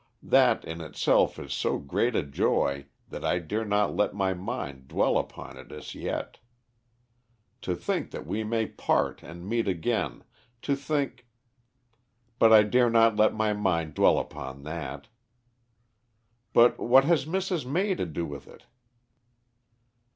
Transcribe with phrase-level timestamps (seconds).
[0.23, 4.87] That in itself is so great a joy that I dare not let my mind
[4.87, 6.39] dwell upon it as yet.
[7.61, 10.23] To think that we may part and meet again,
[10.63, 11.27] to think
[12.39, 15.07] But I dare not let my mind dwell upon that.
[16.51, 17.67] But what has Mrs.
[17.67, 18.63] May to do with it?"